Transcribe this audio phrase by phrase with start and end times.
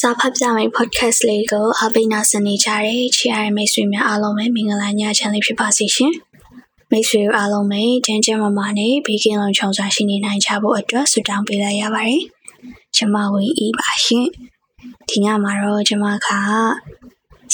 [0.00, 6.12] စာဖတ်ပြမယ့် podcast လေးကိုအပိနာစနေကြတဲ့ချီရတဲ့မိတ်ဆွေများအားလုံးပဲမင်္ဂလာညချမ်းလေးဖြစ်ပါစေရှင်။
[6.90, 12.22] မိတ်ဆွေအားလုံးပဲကျန်းကျန်းမာမာနဲ့ဘေးကင်းလုံခြုံစွာရှိနေနိုင်ကြဖို့အတွက်ဆုတောင်းပေးလိုက်ရပါတယ်။
[12.96, 14.26] ကျွန်မဝင်းဤပါရှင်။
[15.08, 16.28] ဒီညမှာတော့ကျွန်မက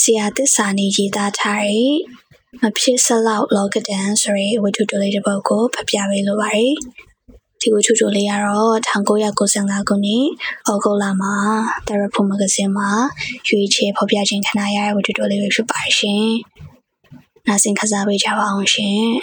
[0.00, 1.94] ဆရာသစ္စာနေရေးသားထားတဲ့
[2.60, 6.74] မဖြစ်စလောက်လောကဒန်ဆိုရဲဝတ္ထုတိုလေးတစ်ပုဒ်ကိုဖတ်ပြပေးလိုပါတယ်။
[7.64, 10.24] ဒီကိုချူချူလေးကတော့1995ခုနှစ်
[10.68, 11.34] ဩဂုတ်လမှာ
[11.86, 12.90] Therapy Magazine မှာ
[13.48, 16.26] ရွေးချယ်ဖော်ပြခြင်းခံရတဲ့ဝတ္ထုတိုလေးပဲဖြစ်ပါရှင်။
[17.46, 19.04] နားဆင်ခစားပေးကြပါအောင်ရှင်။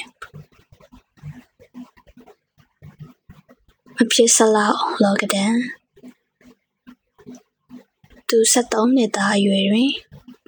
[3.98, 5.54] မဖြစ်စလောက်လောကဒန်
[8.30, 9.92] သူ73နှစ်သားအရွယ်တွင်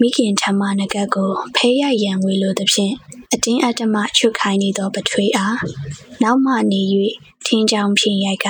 [0.06, 2.96] မိခင်ထမနဂတ်ကိုဖဲရရန်ဝေလိုသဖြင့်
[3.34, 5.58] အတင်းအဓမ္မချွတ်ခိုင်းနေသောပထွေးအား
[6.24, 6.82] နောက်မှနေ၍
[7.46, 8.48] ထင်းချောင်းဖြင့်ရိုက်က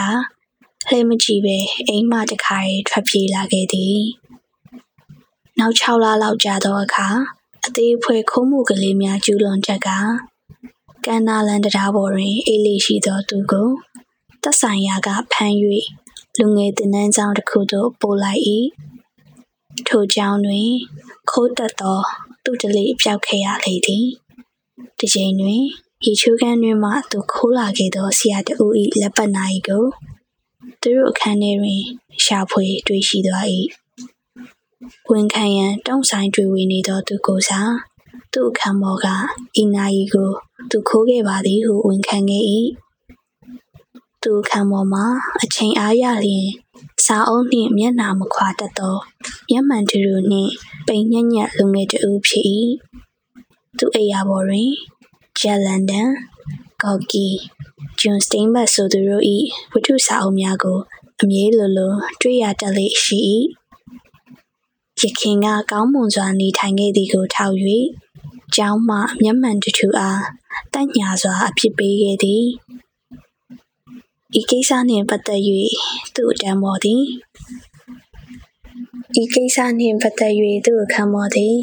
[0.89, 3.99] လှဲမကြည့်ပဲအိမ်မှတခါရီထွက်ပြေးလာခဲ့သည်
[5.59, 7.08] နောက်6လလောက်ကြာသောအခါ
[7.66, 9.89] အသေးဖွဲခုံးမှုကလေးများကျူးလွန်ချက်က
[11.05, 13.70] ကန္နာလန်တရားပေါ်တွင်အေးလေးရှိသောသူကို
[14.42, 15.55] သက်ဆိုင်ရာကဖမ်း၍
[16.38, 18.42] လူငယ်တင်နန်းကျောင်းတစ်ခုသို့ပို့လိုက်၏
[19.88, 20.69] ထိုကျောင်းတွင်
[21.29, 21.99] ခိုးတက်သော
[22.43, 24.07] သူတလေးပျောက်ခဲ့ရလေသည်
[24.99, 25.61] ဒီချိန်တွင်
[26.05, 29.85] ရေချိုးခန်းတွင်မှ သူခိုးလာခဲ့သော ဆရာတဦး၏လက်ပတ်နာ၏ကို
[30.81, 31.81] သူတို့အခန်းထဲတွင်
[32.23, 33.45] ရှာဖွေတွေ့ရှိသွား၏
[35.11, 37.73] ဝန်ခံရန် တုံးဆိုင်တွေ့ဝေနေသော သူကိုစား
[38.33, 39.08] သူ့အခန်းပေါ်က
[39.55, 40.30] အီနာကြီးကို
[40.71, 42.43] သူခိုးခဲ့ပါသည်ဟု ဝန်ခံခဲ့၏
[44.23, 45.05] သူ့အခန်းပေါ်မှာ
[45.41, 46.47] အချိန်အားရလျင်
[47.05, 48.97] စာအုပ်နှင့် မျက်နှာမခွာတတ်သော
[49.49, 50.51] မျက်မှန်တူတူနှင့်
[50.87, 52.45] ပိန်ညက်ညက်လူငယ်တဦးဖြစ်၏
[53.77, 54.71] သူအိယာပေါ်တွင်
[55.39, 56.09] ဂျက်လန်ဒန်
[56.83, 57.27] ကော်ကီ
[57.99, 59.23] ဂျွန်စတိန်ဘတ်ဆိုသူတို့၏
[59.71, 60.79] ဝတ္ထုစာအုပ်များကို
[61.21, 63.19] အမြဲလိုလို တွေ့ရတတ်လေရှိ၏
[65.01, 67.55] ရခင်က ကောင်းမွန်စွာ နေထိုင်ခဲ့သည်ကိုထောက်၍
[68.55, 70.23] ကျောင်းမှ မျက်မှန်တထူအား
[70.73, 72.45] တန့်ညာစွာအဖြစ်ပေးခဲ့သည်
[74.39, 75.42] ဤကိစ္စနှင့်ပတ်သက်၍
[76.16, 77.04] သူ့အတန်းပေါ်သည်
[79.21, 80.33] ဤကိစ္စနှင့်ပတ်သက်၍
[80.66, 81.55] သူ့အခမ်းပေါ်သည်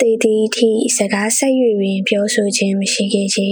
[0.00, 3.50] တည်တည်ထိစကားဆက်၍ပင် ပြောဆိုခြင်းမရှိခဲ့ချေ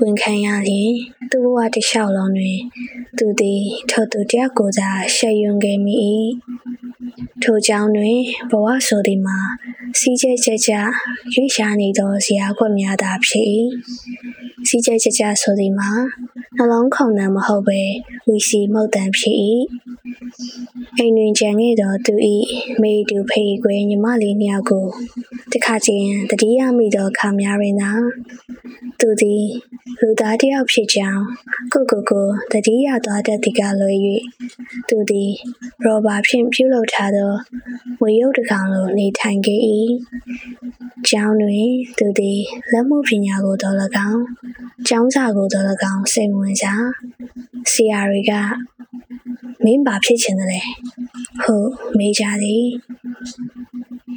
[0.00, 0.92] ဝန်ခံရလျင်
[1.30, 2.58] သူ့ဘဝတစ်လျှောက်လုံးတွင်
[3.18, 5.94] သူသည်ထိုသူတယောက်ကိုသာရှက်ရွံခဲ့မိ၏
[7.42, 8.18] ထိုကြောင့်တွင်
[8.50, 9.38] ဘဝဆိုသည်မှာ
[9.98, 10.72] စီးကျဲကြကြ
[11.34, 13.46] ရွေ့ရှာနေသောဇရာခွက်များသာဖြစ်၏
[14.68, 15.90] စီးကျဲကြကြဆိုသည်မှာ
[16.56, 17.80] နှလုံးခုန်တမ်းမဟုတ်ပဲ
[18.26, 19.36] ဝီစီမှုတ်တမ်းဖြစ်၏
[20.98, 22.14] အိမ်တွင်ကြံခဲ့သောသူ၏
[22.82, 24.86] မိတူဖေးကွယ်ညီမလေးနှစ်ယောက်ကို
[25.52, 27.92] တခါချင်းတတိယမိသောခါများတွင်သာ
[29.00, 29.44] သူသည်
[30.00, 31.22] လူသားတစ်ယောက်ဖြစ်ကြောင်း
[31.72, 33.98] ကိုကိုကိုတတိယသွားတတ်သည်ကလွယ်၍
[34.88, 35.30] သူသည်
[35.84, 37.32] ရောဘာဖြင့်ပြုလုပ်ထားသော
[38.02, 39.60] ဝေရုပ်တစ်ကောင်လိုနေထိုင်ခဲ့၏
[41.08, 42.40] ကျောင်းတွင် သူသည်
[42.72, 43.76] လက်မှုပညာကိုတော်၎
[44.10, 44.22] င်း
[44.88, 46.86] ကျောင်းစာကိုတော်၎င်းစိတ်ဝင်စား
[47.72, 48.32] ဆရာတွေက
[49.64, 50.60] မင်းဘာဖြစ်ချင်တယ်လဲ
[51.42, 52.66] ဟုတ်မေးကြသည်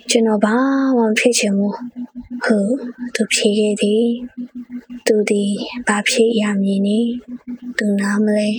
[0.10, 0.56] ကျွန်တော်ဘာ
[0.98, 1.76] မှဖြစ်ချင်ဘူး
[2.46, 2.74] ဟုတ်
[3.16, 4.06] သူဖြေခဲ့သည်
[5.08, 5.52] သူသည်
[5.88, 7.12] ဘာဖြစ်ရမည်နည်း
[7.78, 8.50] သူနားမလဲ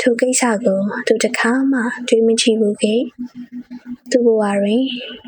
[0.00, 2.94] ထိုကိစ္စကိုသူတခါမှတွေးမကြည့်ဘူးကေ
[4.10, 4.82] သူ့ဘဝတွင်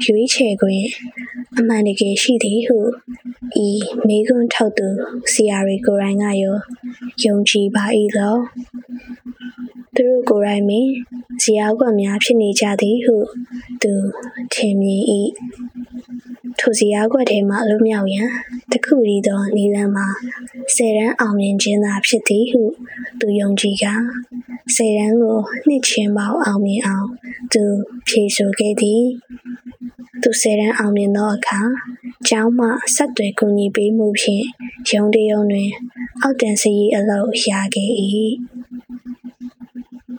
[0.05, 0.87] ရွေးချယ်ခွင့်
[1.59, 2.79] အမှန်တကယ်ရှိသည်ဟု
[3.65, 3.69] ဤ
[4.09, 4.89] မိကွန်းထောက်သူ
[5.33, 6.57] ဆရာတွေကိုယ်တိုင်ကရော
[7.25, 7.85] ယုံကြည်ပါ၏
[8.19, 8.37] လော
[9.97, 10.89] သူတို့ကိုယ်တိုင်ပင်
[11.43, 13.17] ဇရာကွက်များဖြစ်နေကြသည်ဟု
[13.83, 13.93] သူ
[14.55, 15.03] ထင်မြင်၏
[16.59, 18.29] ထိုဇရာကွက်ထဲမှလွတ်မြောက်ရန်
[18.73, 20.07] တခုတည်းသောနီလန်းမှာ
[20.75, 22.63] ဆယ်ရန်အောင်မြင်ခြင်းသာဖြစ်သည်ဟု
[23.21, 23.85] သူယုံကြည်က
[24.75, 27.09] ဆယ်ရန်ကိုနှစ်ချင်းပေါင်းအောင်မြင်အောင်
[27.53, 27.63] သူ
[28.09, 29.03] ဖြေဆိုခဲ့သည်
[30.23, 31.61] သူဆယ်ရန်အောင်မြင်သောအခါ
[32.29, 34.47] ကျောင်းမှဆက်သွယ်ကူညီပေးမှုဖြင့်
[34.91, 35.71] ရုံးတရုံတွင်
[36.23, 37.91] အောက်တန်စရီအလုပ်ရခဲ့၏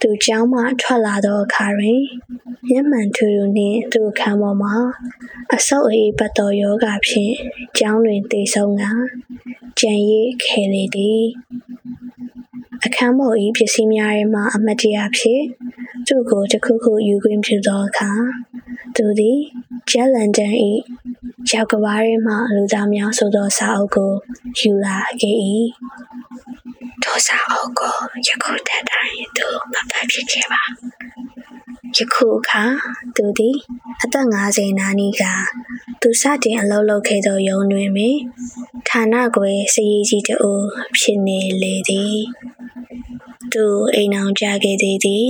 [0.01, 2.01] သူကျောင်းမှထွက်လာသောအခါတွင်
[2.69, 4.75] မျက်မှန်ထူထူနှင့်သူ့အခန်းပေါ်မှာ
[5.53, 7.33] အဆုတ်အေးပတ်သောယောဂဖြင့်
[7.77, 8.83] ကျောင်းတွင်သေဆုံးက
[9.79, 11.23] ကြံရည်ခဲလေသည်
[12.85, 15.41] အခန်းပေါ်၏ပစ္စည်းများထဲမှအမတ်တရဖြစ်
[16.07, 18.11] သူ့ကိုတစ်ခုခုယူခွင့်ပြုသောအခါ
[18.95, 19.39] သူသည်
[19.91, 20.53] ဂျက်လန်ဒန်၏
[21.51, 24.11] ရောက်ကဘာထဲမှလူသားများဆိုသောစာအုပ်ကို
[24.59, 25.35] ယူလာခဲ့၏
[27.03, 27.95] ထိုစာအုပ်ကို
[28.27, 30.61] ယခုတည်းတိုင်းသူမဖတ်ဖြစ်ခဲ့ပါ
[31.95, 32.63] ယခုအခါ
[33.15, 33.55] သူသည်
[34.03, 35.23] အသက်50နာနီက
[36.01, 38.17] သူစတင်အလုပ်လုပ်ခဲ့သောရုံတွင်ပင်
[38.87, 40.69] ဌာနကွယ်စည်ကြီးတအိုး
[40.99, 42.17] ဖြစ်နေလေသည်
[43.53, 45.27] သူအိမ်အောင်ကြခဲ့သေးသည်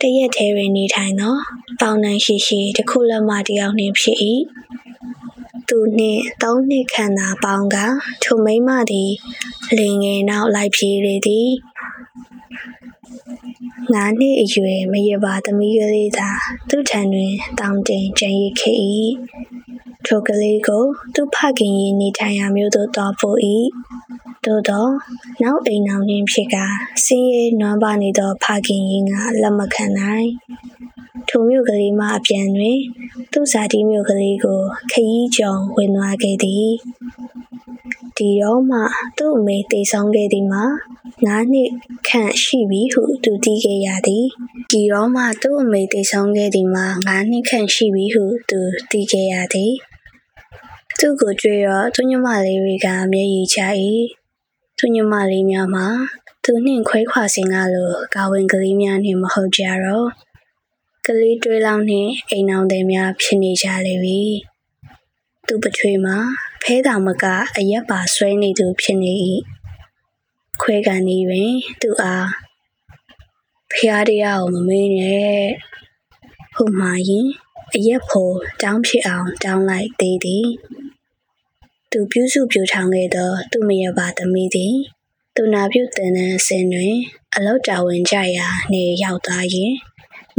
[0.00, 1.36] တရက်ထဲတွင်နေထိုင်သော
[1.80, 4.18] ပေါင်နှံရှိရှိတစ်ခုလက်မတယောက်နှင့်ဖြစ်၏
[5.68, 7.76] သူနှင့်သုံးနှစ်ခန့်သာပေါင်းက
[8.22, 9.12] ထိုမိမသည်
[9.78, 11.50] လင်ငယ်နောက်လိုက်ပြေးလေသည်
[13.94, 16.30] ငါနှစ်အရွယ်မရပါသမီးကလေးသာ
[16.68, 18.76] သူ့ထံတွင်တောင်းတင်ကြံရစ်ခဲ့၏
[20.06, 20.84] ထိုကလေးကို
[21.14, 23.38] သူ့ဖခင်၏နေထိုင်ရာမြို့သို့သွားဖို့၏
[24.44, 24.86] သို့သော
[25.42, 26.56] နောက်အိမ်အောင်နှင့်ဖြစ်က
[27.04, 30.28] စင်းရဲနွမ်းပါနေသောဖခင်၏ငါလက်မခံနိုင်
[31.28, 32.78] ထိုမြို့ကလေးမှအပြန်တွင်
[33.32, 34.60] သူ့ဇာတိမြို့ကလေးကို
[34.92, 36.68] ခရီးကြောင်ဝင်သွားခဲ့သည်
[38.16, 38.78] ဒီတော့မှ
[39.18, 40.64] သူ့အမေတည်ဆောင်ခဲ့သည်မှာ
[41.26, 41.70] ငါးနှစ်
[42.08, 44.26] ခန့်ရှိပြီဟုသူသိခဲ့ရသည်
[44.70, 49.72] ဒီတော့မှသူ့အမေတည်ဆောင်ခဲ့သည်မှာငါးနှစ်ခန့်ရှိပြီဟုသူသိခဲ့ရသည်
[50.98, 53.58] သူ့ကိုကြွေတော့သူညမလေးတွေကမျက်ရည်ချ၏
[54.78, 55.86] သူညမလေးများမှာ
[56.44, 60.08] သူနှင့်ခွဲခွာစဉ်ကလိုကာဝင်ကလေးများနှင့်မဟုတ်ကြတော့
[61.08, 64.20] ကလေးတွေးလောင်းနှင့်အိမ်အောင်တွေများဖြစ်နေကြလေပြီ
[65.46, 66.16] သူပထွေးမှာ
[66.62, 67.24] ဖဲတောင်မက
[67.56, 69.12] အရက်ပါဆွဲနေသူဖြစ်နေ၏
[70.60, 72.28] ခွဲကန်နေတွင်သူအား
[73.72, 75.36] ဖျားတရားကိုမမေးနဲ့
[76.54, 77.26] ဟုတ်မှရင်
[77.74, 80.46] အရက်ဖို့တောင်းဖြစ်အောင်တောင်းလိုက်သေးသည်
[81.90, 84.74] သူပြုစုပြူထောင်ခဲ့သော သူမရပါသမီးသည်
[85.34, 86.94] သူနာပြုတင်တဲ့အစဉ်တွင်
[87.34, 89.72] အလောက်တာဝန်ကြရာနေရောက်သွားရင်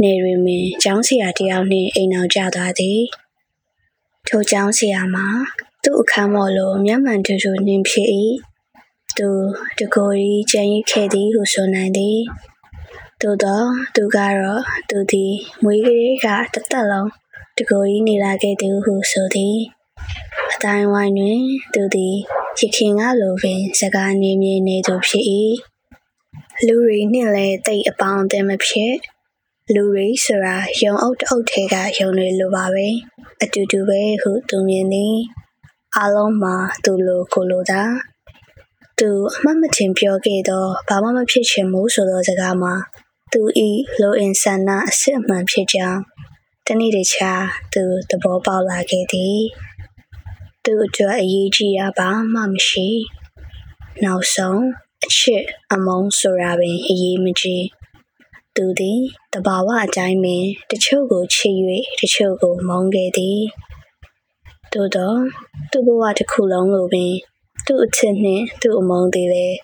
[0.02, 3.00] နေတွင်ပင်ကျောင်းဆရာတယောက်နှင့်အိမ်အောင်ကြသွားသည်
[4.28, 5.26] ထိုကျောင်းဆရာမှာ
[5.82, 8.08] သူ့အခန်းမော်လိုမျက်မှန်ထူထူနှင်ဖြစ်၏
[9.18, 9.28] သူ
[9.78, 12.18] တကိုယ်ကြီးကြံရစ်ခဲ့သည်ဟုဆိုနိုင်သည်
[13.20, 13.62] သို့သော
[13.94, 17.10] သူကတော့သူသည်မွေးကလေးကတသက်လုံး
[17.58, 19.56] တကိုယ်ကြီးနေလာခဲ့သည်ဟုဆိုသည်
[20.52, 21.40] အတိုင်းဝိုင်းတွင်
[21.74, 22.14] သူသည်
[22.58, 25.24] ရခင်ကလိုပင် စကားနေမြေနေသူဖြစ်၏
[26.66, 28.92] လူတွေနှင့်လည်းတိတ်အပေါင်းအသင်းမဖြစ်
[29.74, 32.86] လူတွေဆိုတာယုံအုပ်တအုပ်ထဲကယုံတွေလိုပါပဲ
[33.42, 35.16] အတူတူပဲဟုသူမြင်သည်
[35.96, 37.82] အားလုံးမှာသူလိုကိုလိုသာ
[38.98, 42.74] သူအမှတ်မထင်ပြောခဲ့သောဘာမှမဖြစ်ချင်ဘူးဆိုသောစကားမှာ
[43.32, 43.68] သူဤ
[44.00, 46.00] လိုအင်ဆန္ဒအစစ်အမှန်ဖြစ်ကြောင်း
[46.66, 47.44] တနေ့တခြား
[47.74, 49.40] သူသဘောပေါက်လာခဲ့သည်
[50.64, 52.88] သူအတွက်အရေးကြီးရပါမှမရှိ
[54.04, 54.62] နောက်ဆုံး
[55.04, 57.64] အချစ်အမုန်းဆိုတာပင်အရေးမကြီး
[58.60, 59.00] သူသည်
[59.32, 61.56] တဘာဝအတိုင်းပင်တချို့ကိုချစ်၍
[62.00, 63.40] တချို့ကိုမုန်းခဲ့သည်
[64.72, 65.14] သို့သော
[65.70, 67.12] သူ့ဘဝတစ်ခုလုံးလိုပင်
[67.66, 69.58] သူ့အချစ်နှင့်သူ့အမုန်းသည်လည်း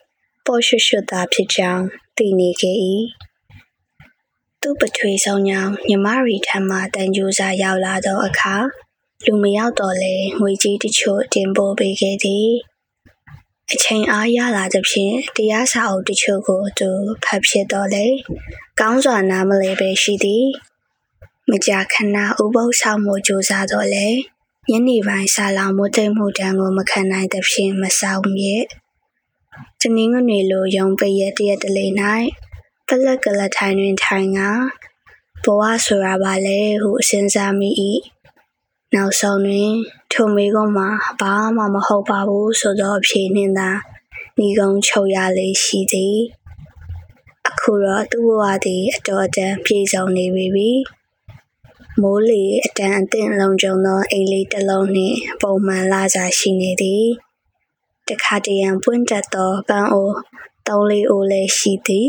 [0.47, 1.85] ပေါ်ရွှွှွသာဖြစ်ကြောင်း
[2.17, 2.77] သိနေခဲ့၏
[4.61, 8.55] သူ့ပထွေဆောင်ကြောင့်ညီမရီထံမှတန်ကြိုးစားရောက်လာသောအခါ
[9.25, 12.49] လူမရောက်တော့လဲငွေကြီးတချို့တင်ပို့ပေးခဲ့သည်
[13.73, 16.91] အချိန်အားရလာသဖြင့်တရားစာအုပ်တချို့ကိုသူ
[17.25, 18.07] ဖတ်ဖြစ်တော့လေ
[18.81, 20.47] ကောင်းစွာနားမလဲပဲရှိသည်
[21.51, 24.09] မကြာခဏဥပုသ်ဆောင်မှုကြိုးစားတော့လေ
[24.71, 28.65] ညနေပိုင်းစာလောင်မိုးသိမ့်မှုတန်းကိုမခံနိုင်သဖြင့်မဆောင်မြစ်
[29.81, 31.87] တနင်္ဂနွေလိုရုံပရက်တရက်တလေ၌
[32.87, 34.41] ပလက်ကလထိုင်တွင်ထိုင်က
[35.45, 37.71] ဘဝဆိုတာပါလေဟုစဉ်းစားမိ၏
[38.95, 39.71] နောက်ဆုံးတွင်
[40.13, 40.89] ထိုမေကုန်းမှာ
[41.21, 43.71] ဘာမှမဟုတ်ပါဘူးဆိုသောအဖြေနှင့်သာ
[44.45, 46.17] ဤကုန်းချုပ်ရလေရှိသည်
[47.49, 50.71] အခုတော့သူ့ဘဝသည်အတော်အတန်ပြေဆုံးနေပြီ
[52.01, 57.05] မိုးလေအတန်အသင့်လုံခြုံသောအိမ်လေးတစ်လုံးနှင့်ပုံမှန်လာစာရှိနေသည်
[58.09, 60.17] တခါတရံပွင့်တက်သောပန်းအိုး
[60.69, 62.09] သုံးလေးအိုးလည်းရှိသည်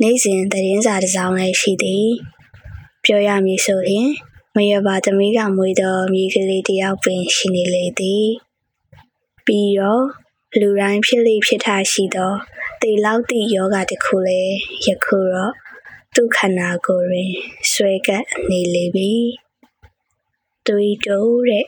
[0.00, 2.06] နေ့စဉ်သတင်းစာတစ်စောင်လည်းရှိသည်
[3.04, 4.08] ပြောရမည်ဆိုရင်
[4.58, 8.28] မရပါသမီးကမွေးသောမြေကလေးတယောက်ပင်ရှိနေလေသည်
[9.46, 10.04] ပြီးတော့
[10.60, 12.32] လူတိုင်းဖြစ်လိဖြစ်ထားရှိသော
[12.82, 15.52] တေလောက်သည့်ယောဂတစ်ခုလည်းယခုတော့
[16.14, 17.30] သူ့ခန္ဓာကိုယ်တွင်
[17.72, 19.14] ဆွဲကပ်နေလေပြီ
[20.66, 21.66] တွေးတိုးတဲ့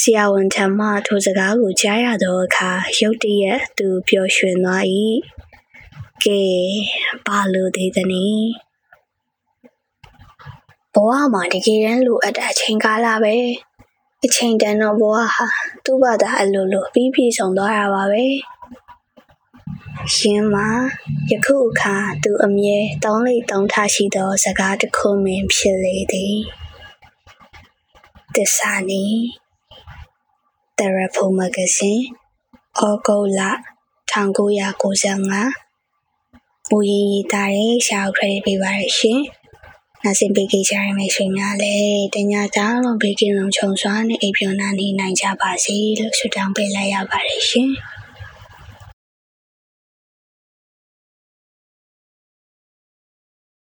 [0.00, 4.84] ဆရာဝန်ထံမှထိုစကားကိုကြားရသောအခါရုတ်တရက်သူပျော်ရွှင်သွား၏
[6.24, 6.42] ကဲ
[7.26, 8.67] ဘာလို့သေးသနည်း
[10.98, 13.36] ဘဝမှာတကယ်တမ်းလိုအပ်တာအချိန်ကာလပဲ
[14.24, 15.46] အချိန်တန်တော့ဘဝဟာ
[15.84, 18.24] သူ့ဘာသာအလိုလိုပြီးပြည့်စုံသွားတာပါပဲ
[20.14, 20.68] ရှင်မှာ
[21.30, 26.36] ယခုအခါသူအမြဲတောင်းလိတောင်းထားရှိသောစကားတစ်ခုမင်းဖြစ်လေသည်
[28.34, 29.04] တစ္ဆာနီ
[30.78, 32.02] The Rapport Magazine
[32.78, 33.40] ဩဂုတ်လ
[34.12, 39.22] 1995မူရင်းရေးသားတဲ့ရှားခရက်ပေးပါရရှင်။
[40.04, 47.70] နာစင်ပေးကြရမယ့်ရှင်များလည်းတညသားလုံးဘေးကင်းလုံးခြုံစွာနဲ့အိပ်ပျော်နာနေနိုင်ကြပါစေလို့ဆုတောင်းပေးလိုက်ရပါတယ်ရှင်။